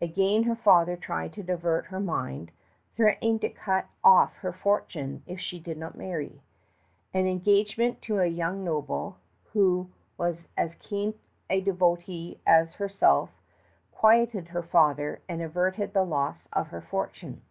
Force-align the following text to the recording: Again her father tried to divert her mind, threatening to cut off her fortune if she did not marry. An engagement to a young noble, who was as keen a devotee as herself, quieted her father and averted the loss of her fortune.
Again 0.00 0.44
her 0.44 0.54
father 0.54 0.96
tried 0.96 1.32
to 1.32 1.42
divert 1.42 1.86
her 1.86 1.98
mind, 1.98 2.52
threatening 2.94 3.40
to 3.40 3.48
cut 3.48 3.86
off 4.04 4.34
her 4.36 4.52
fortune 4.52 5.24
if 5.26 5.40
she 5.40 5.58
did 5.58 5.76
not 5.76 5.98
marry. 5.98 6.40
An 7.12 7.26
engagement 7.26 8.00
to 8.02 8.20
a 8.20 8.26
young 8.26 8.62
noble, 8.62 9.16
who 9.54 9.90
was 10.16 10.46
as 10.56 10.76
keen 10.76 11.14
a 11.50 11.60
devotee 11.60 12.38
as 12.46 12.74
herself, 12.74 13.30
quieted 13.90 14.46
her 14.50 14.62
father 14.62 15.20
and 15.28 15.42
averted 15.42 15.94
the 15.94 16.04
loss 16.06 16.48
of 16.52 16.68
her 16.68 16.80
fortune. 16.82 17.42